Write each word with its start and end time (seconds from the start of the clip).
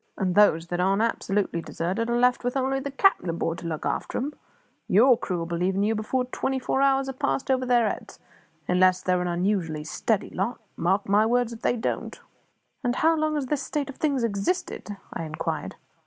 And 0.17 0.33
those 0.33 0.65
that 0.69 0.79
aren't 0.79 1.03
absolutely 1.03 1.61
deserted 1.61 2.09
are 2.09 2.17
left 2.17 2.43
with 2.43 2.57
only 2.57 2.79
the 2.79 2.89
cap'n 2.89 3.29
aboard 3.29 3.59
to 3.59 3.67
look 3.67 3.85
after 3.85 4.17
'em. 4.17 4.33
Your 4.87 5.15
crew'll 5.15 5.45
be 5.45 5.57
leaving 5.57 5.83
you 5.83 5.93
before 5.93 6.25
twenty 6.25 6.57
four 6.57 6.81
hours 6.81 7.07
are 7.07 7.13
passed 7.13 7.51
over 7.51 7.67
their 7.67 7.87
heads 7.87 8.17
unless 8.67 9.03
they're 9.03 9.21
an 9.21 9.27
unusually 9.27 9.83
steady 9.83 10.31
lot 10.31 10.59
mark 10.75 11.07
my 11.07 11.27
words 11.27 11.53
if 11.53 11.61
they 11.61 11.77
don't." 11.77 12.19
"And 12.83 12.95
how 12.95 13.15
long 13.15 13.35
has 13.35 13.45
this 13.45 13.61
state 13.61 13.91
of 13.91 13.97
things 13.97 14.23
existed?" 14.23 14.97
I 15.13 15.21
inquired. 15.23 15.75